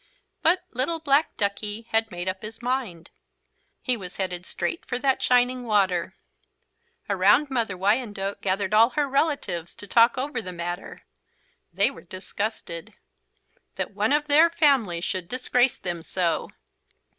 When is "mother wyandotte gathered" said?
7.51-8.73